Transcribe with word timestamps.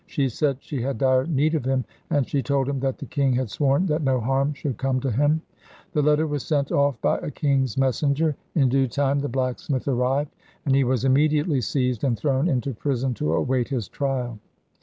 She 0.07 0.29
said 0.29 0.57
she 0.61 0.81
had 0.81 0.97
dire 0.97 1.27
need 1.27 1.53
of 1.53 1.63
him, 1.63 1.85
and 2.09 2.27
she 2.27 2.41
told 2.41 2.67
him 2.67 2.79
that 2.79 2.97
the 2.97 3.05
king 3.05 3.33
had 3.33 3.51
sworn 3.51 3.85
that 3.85 4.01
no 4.01 4.19
harm 4.19 4.55
should 4.55 4.77
come 4.79 4.99
to 5.01 5.11
him. 5.11 5.43
The 5.93 6.01
letter 6.01 6.25
was 6.25 6.41
sent 6.41 6.71
off 6.71 6.99
by 7.01 7.19
a 7.19 7.29
king's 7.29 7.77
messenger. 7.77 8.35
In 8.55 8.67
due 8.67 8.87
time 8.87 9.19
the 9.19 9.29
blacksmith 9.29 9.87
arrived, 9.87 10.31
and 10.65 10.73
he 10.73 10.83
was 10.83 11.05
immediately 11.05 11.61
seized 11.61 12.03
and 12.03 12.17
thrown 12.17 12.47
into 12.47 12.73
prison 12.73 13.13
to 13.13 13.33
await 13.33 13.67
his 13.67 13.87
trial. 13.87 14.39